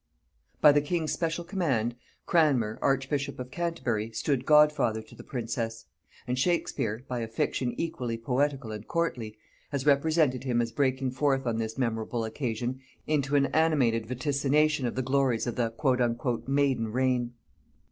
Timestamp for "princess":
5.23-5.85